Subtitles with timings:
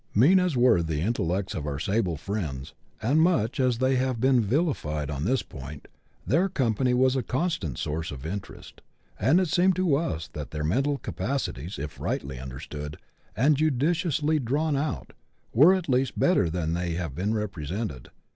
[0.15, 4.41] Mean as were the intellects of our sable friends, and much as they have been
[4.41, 5.87] vilified on this point,
[6.25, 8.81] their company was a constant source of interest,
[9.19, 12.97] and it seemed to us that their mental capacities, if rightly understood,
[13.37, 15.13] and judiciously drawn out,
[15.53, 18.09] were at least better than they have been represented.